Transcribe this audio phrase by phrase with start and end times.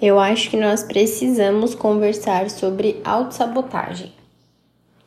[0.00, 4.12] Eu acho que nós precisamos conversar sobre autossabotagem.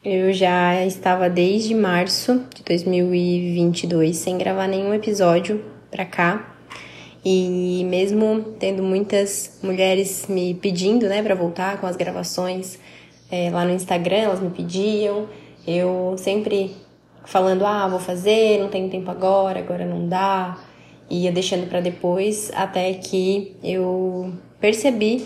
[0.03, 6.57] Eu já estava desde março de 2022 sem gravar nenhum episódio pra cá.
[7.23, 12.77] E mesmo tendo muitas mulheres me pedindo, né, para voltar com as gravações
[13.31, 15.29] é, lá no Instagram, elas me pediam.
[15.65, 16.75] Eu sempre
[17.23, 20.57] falando, ah, vou fazer, não tenho tempo agora, agora não dá.
[21.09, 25.25] Ia deixando para depois, até que eu percebi,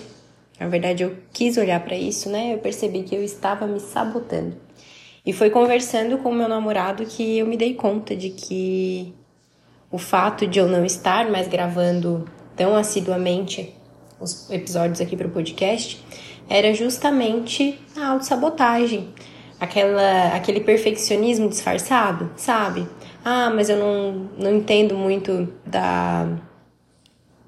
[0.59, 2.53] na verdade eu quis olhar para isso, né?
[2.53, 4.55] Eu percebi que eu estava me sabotando.
[5.25, 9.13] E foi conversando com meu namorado que eu me dei conta de que
[9.91, 13.73] o fato de eu não estar mais gravando tão assiduamente
[14.19, 16.03] os episódios aqui para o podcast
[16.49, 19.09] era justamente a autossabotagem.
[19.59, 22.87] Aquela, aquele perfeccionismo disfarçado, sabe?
[23.23, 26.27] Ah, mas eu não, não entendo muito da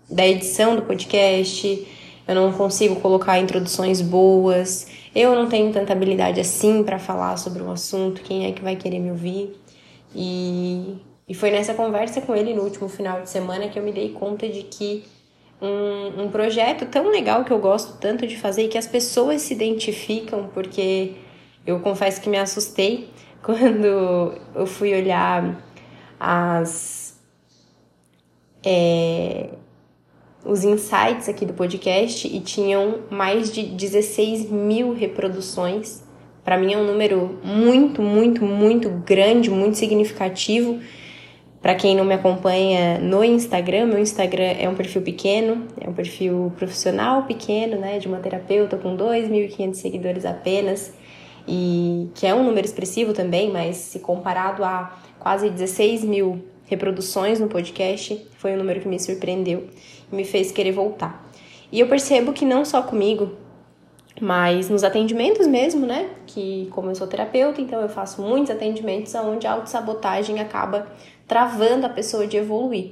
[0.09, 1.87] da edição do podcast,
[2.27, 7.61] eu não consigo colocar introduções boas, eu não tenho tanta habilidade assim para falar sobre
[7.61, 9.55] um assunto, quem é que vai querer me ouvir?
[10.13, 13.91] E, e foi nessa conversa com ele no último final de semana que eu me
[13.91, 15.03] dei conta de que
[15.61, 19.41] um, um projeto tão legal que eu gosto tanto de fazer e que as pessoas
[19.41, 21.15] se identificam, porque
[21.65, 23.09] eu confesso que me assustei
[23.41, 25.63] quando eu fui olhar
[26.19, 27.19] as.
[28.65, 29.49] É,
[30.47, 36.01] os insights aqui do podcast e tinham mais de 16 mil reproduções.
[36.43, 40.79] Para mim é um número muito, muito, muito grande, muito significativo.
[41.61, 45.93] Para quem não me acompanha no Instagram, meu Instagram é um perfil pequeno, é um
[45.93, 50.93] perfil profissional pequeno, né, de uma terapeuta com 2.500 seguidores apenas,
[51.45, 57.39] e que é um número expressivo também, mas se comparado a quase 16 mil reproduções
[57.39, 59.67] no podcast, foi um número que me surpreendeu
[60.11, 61.27] e me fez querer voltar.
[61.71, 63.31] E eu percebo que não só comigo,
[64.21, 66.09] mas nos atendimentos mesmo, né?
[66.25, 70.87] Que como eu sou terapeuta, então eu faço muitos atendimentos onde a autossabotagem acaba
[71.27, 72.91] travando a pessoa de evoluir.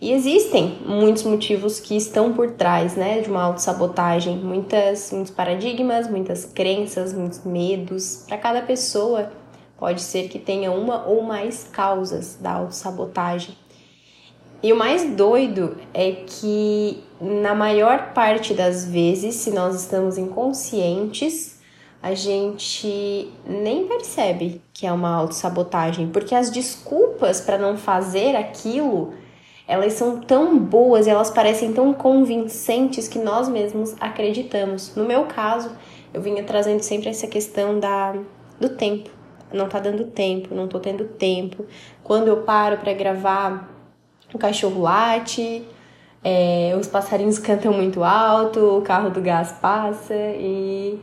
[0.00, 6.10] E existem muitos motivos que estão por trás, né, de uma autossabotagem, muitas muitos paradigmas,
[6.10, 8.24] muitas crenças, muitos medos.
[8.26, 9.30] Para cada pessoa
[9.84, 13.54] pode ser que tenha uma ou mais causas da autossabotagem.
[14.62, 21.60] E o mais doido é que, na maior parte das vezes, se nós estamos inconscientes,
[22.02, 29.12] a gente nem percebe que é uma autossabotagem, porque as desculpas para não fazer aquilo,
[29.68, 34.96] elas são tão boas, elas parecem tão convincentes que nós mesmos acreditamos.
[34.96, 35.70] No meu caso,
[36.14, 38.14] eu vinha trazendo sempre essa questão da
[38.58, 39.23] do tempo.
[39.52, 41.64] Não tá dando tempo, não tô tendo tempo.
[42.02, 43.70] Quando eu paro para gravar,
[44.32, 45.64] o cachorro late,
[46.22, 50.98] é, os passarinhos cantam muito alto, o carro do gás passa e,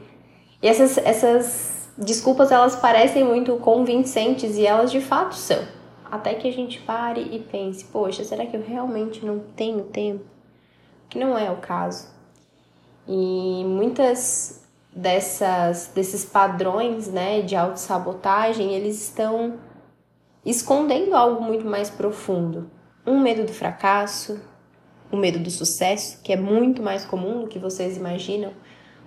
[0.62, 5.64] e essas, essas desculpas elas parecem muito convincentes e elas de fato são.
[6.12, 10.26] Até que a gente pare e pense, poxa, será que eu realmente não tenho tempo?
[11.08, 12.10] Que não é o caso.
[13.08, 14.61] E muitas
[14.94, 19.60] dessas desses padrões, né, de autossabotagem, eles estão
[20.46, 22.70] escondendo algo muito mais profundo
[23.06, 24.40] um medo do fracasso,
[25.12, 28.54] o medo do sucesso, que é muito mais comum do que vocês imaginam.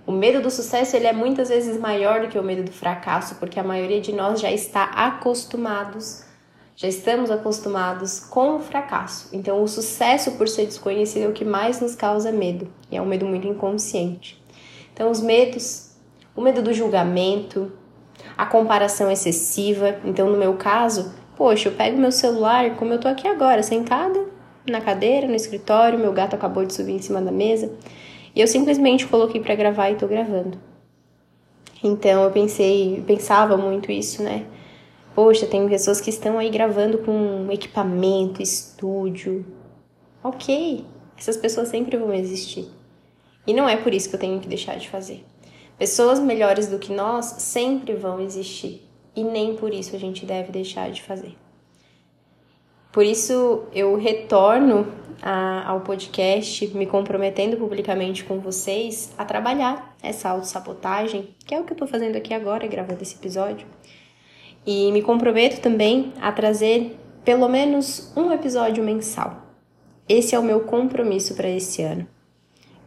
[0.05, 3.35] O medo do sucesso ele é muitas vezes maior do que o medo do fracasso,
[3.35, 6.23] porque a maioria de nós já está acostumados,
[6.75, 9.29] já estamos acostumados com o fracasso.
[9.33, 13.01] Então, o sucesso, por ser desconhecido, é o que mais nos causa medo, e é
[13.01, 14.44] um medo muito inconsciente.
[14.95, 15.91] Então, os medos,
[16.35, 17.71] o medo do julgamento,
[18.35, 19.97] a comparação excessiva.
[20.03, 24.25] Então, no meu caso, Poxa, eu pego meu celular, como eu tô aqui agora, sentada
[24.65, 27.71] na cadeira, no escritório, meu gato acabou de subir em cima da mesa,
[28.33, 30.57] e eu simplesmente coloquei para gravar e tô gravando.
[31.83, 34.45] Então eu pensei, pensava muito isso, né?
[35.13, 39.45] Poxa, tem pessoas que estão aí gravando com equipamento, estúdio.
[40.23, 40.85] Ok,
[41.17, 42.67] essas pessoas sempre vão existir.
[43.45, 45.25] E não é por isso que eu tenho que deixar de fazer.
[45.77, 48.81] Pessoas melhores do que nós sempre vão existir
[49.15, 51.35] e nem por isso a gente deve deixar de fazer.
[52.91, 54.87] Por isso eu retorno
[55.21, 61.65] a, ao podcast, me comprometendo publicamente com vocês a trabalhar essa autossabotagem, que é o
[61.65, 63.67] que eu estou fazendo aqui agora, gravando esse episódio.
[64.65, 69.41] E me comprometo também a trazer pelo menos um episódio mensal.
[70.07, 72.07] Esse é o meu compromisso para esse ano.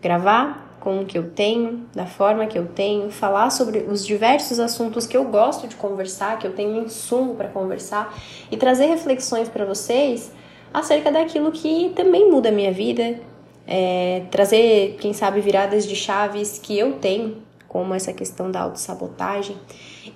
[0.00, 4.60] Gravar com o que eu tenho, da forma que eu tenho, falar sobre os diversos
[4.60, 8.16] assuntos que eu gosto de conversar, que eu tenho insumo para conversar
[8.50, 10.32] e trazer reflexões para vocês
[10.72, 13.20] acerca daquilo que também muda a minha vida,
[13.66, 19.56] é, trazer, quem sabe, viradas de chaves que eu tenho, como essa questão da autossabotagem.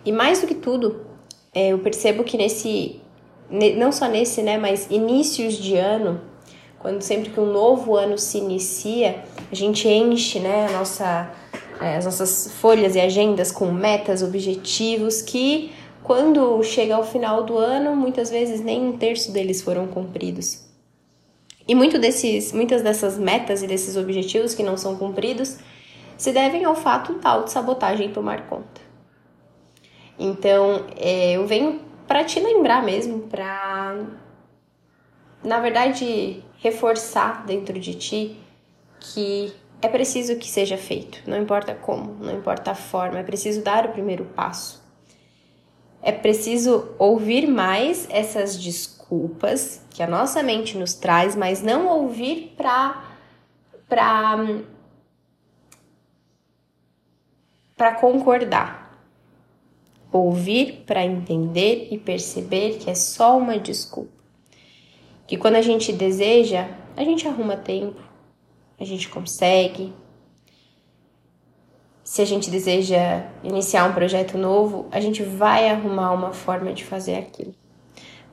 [0.04, 1.04] E mais do que tudo,
[1.54, 3.00] é, eu percebo que nesse,
[3.76, 6.20] não só nesse, né, mas inícios de ano,
[6.82, 11.30] quando sempre que um novo ano se inicia, a gente enche, né, a nossa,
[11.80, 17.56] é, as nossas folhas e agendas com metas, objetivos que quando chega ao final do
[17.56, 20.64] ano, muitas vezes nem um terço deles foram cumpridos.
[21.66, 25.58] E muito desses, muitas dessas metas e desses objetivos que não são cumpridos
[26.18, 28.80] se devem ao fato da sabotagem tomar conta.
[30.18, 33.96] Então, é, eu venho para te lembrar mesmo, para,
[35.42, 38.36] na verdade, reforçar dentro de ti
[39.00, 43.62] que é preciso que seja feito, não importa como, não importa a forma, é preciso
[43.62, 44.80] dar o primeiro passo.
[46.00, 52.54] É preciso ouvir mais essas desculpas que a nossa mente nos traz, mas não ouvir
[52.56, 53.10] para
[53.88, 54.62] para
[57.76, 58.80] para concordar.
[60.12, 64.21] Ouvir para entender e perceber que é só uma desculpa.
[65.32, 67.98] Que quando a gente deseja, a gente arruma tempo,
[68.78, 69.90] a gente consegue.
[72.04, 76.84] Se a gente deseja iniciar um projeto novo, a gente vai arrumar uma forma de
[76.84, 77.54] fazer aquilo.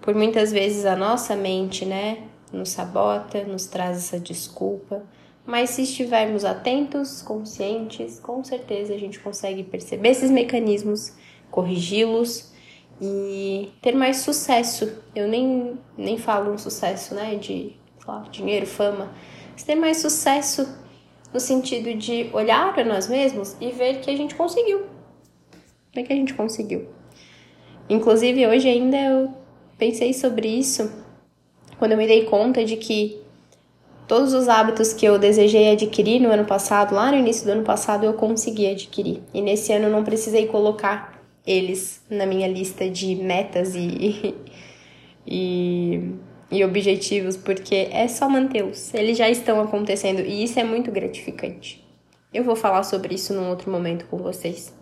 [0.01, 2.17] Por muitas vezes a nossa mente, né,
[2.51, 5.01] nos sabota, nos traz essa desculpa
[5.45, 11.13] mas se estivermos atentos, conscientes, com certeza a gente consegue perceber esses mecanismos,
[11.49, 12.51] corrigi-los
[13.01, 15.01] e ter mais sucesso.
[15.15, 17.75] Eu nem, nem falo um sucesso, né, de
[18.05, 19.11] lá, dinheiro, fama,
[19.51, 20.67] mas ter mais sucesso
[21.33, 24.85] no sentido de olhar para nós mesmos e ver que a gente conseguiu.
[25.95, 26.87] É que a gente conseguiu?
[27.89, 29.33] Inclusive, hoje ainda eu
[29.77, 30.91] pensei sobre isso
[31.77, 33.21] quando eu me dei conta de que
[34.09, 37.61] Todos os hábitos que eu desejei adquirir no ano passado, lá no início do ano
[37.61, 39.21] passado, eu consegui adquirir.
[39.31, 41.18] E nesse ano eu não precisei colocar
[41.49, 44.35] eles na minha lista de metas e,
[45.25, 46.11] e,
[46.51, 48.93] e objetivos, porque é só mantê-los.
[48.93, 51.83] Eles já estão acontecendo e isso é muito gratificante.
[52.33, 54.73] Eu vou falar sobre isso num outro momento com vocês.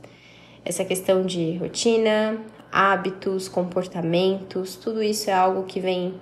[0.65, 2.37] Essa questão de rotina,
[2.71, 6.15] hábitos, comportamentos, tudo isso é algo que vem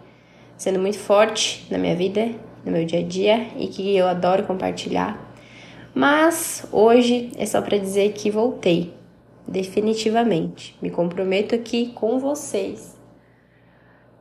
[0.56, 2.30] sendo muito forte na minha vida
[2.66, 5.22] no meu dia a dia e que eu adoro compartilhar.
[5.94, 8.94] Mas hoje é só para dizer que voltei,
[9.48, 10.78] definitivamente.
[10.82, 12.98] Me comprometo aqui com vocês.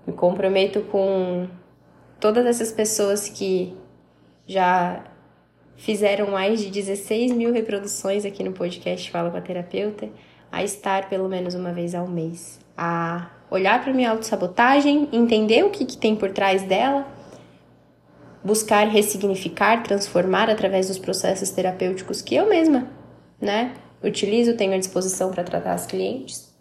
[0.07, 1.49] Me comprometo com
[2.21, 3.75] todas essas pessoas que
[4.47, 5.05] já
[5.77, 10.09] fizeram mais de 16 mil reproduções aqui no podcast Fala com a Terapeuta,
[10.53, 15.71] a estar pelo menos uma vez ao mês, a olhar para minha autossabotagem, entender o
[15.71, 17.07] que, que tem por trás dela
[18.45, 22.87] buscar ressignificar, transformar através dos processos terapêuticos que eu mesma,
[23.41, 23.73] né,
[24.05, 26.53] utilizo, tenho à disposição para tratar as clientes.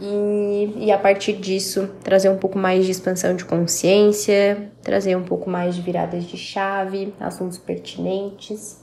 [0.00, 5.24] E, e a partir disso, trazer um pouco mais de expansão de consciência, trazer um
[5.24, 8.82] pouco mais de viradas de chave, assuntos pertinentes.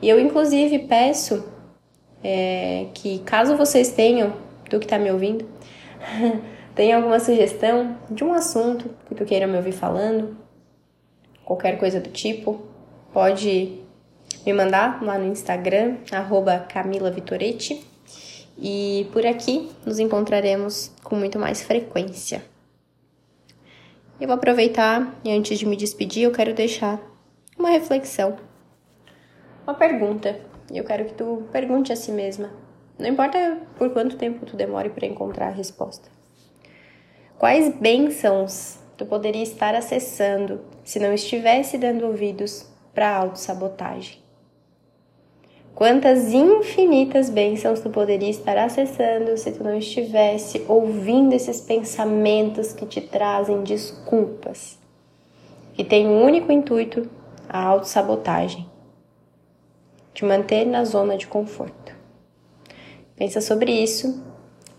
[0.00, 1.44] E eu, inclusive, peço
[2.24, 4.32] é, que, caso vocês tenham,
[4.70, 5.46] tu que está me ouvindo,
[6.74, 10.36] tenha alguma sugestão de um assunto que tu queira me ouvir falando,
[11.44, 12.62] qualquer coisa do tipo,
[13.12, 13.85] pode
[14.46, 17.84] me mandar lá no Instagram, arroba Camila Vitoretti.
[18.56, 22.42] E por aqui nos encontraremos com muito mais frequência.
[24.20, 26.98] Eu vou aproveitar e antes de me despedir, eu quero deixar
[27.58, 28.38] uma reflexão,
[29.66, 30.40] uma pergunta.
[30.72, 32.50] E eu quero que tu pergunte a si mesma.
[32.98, 36.08] Não importa por quanto tempo tu demore para encontrar a resposta.
[37.36, 44.25] Quais bênçãos tu poderia estar acessando se não estivesse dando ouvidos para a autossabotagem?
[45.76, 52.86] Quantas infinitas bênçãos tu poderia estar acessando se tu não estivesse ouvindo esses pensamentos que
[52.86, 54.78] te trazem desculpas,
[55.74, 57.06] que tem um único intuito,
[57.46, 58.66] a autossabotagem,
[60.14, 61.94] te manter na zona de conforto.
[63.14, 64.24] Pensa sobre isso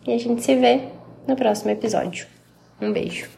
[0.03, 0.87] e a gente se vê
[1.27, 2.25] no próximo episódio.
[2.81, 3.36] Um beijo.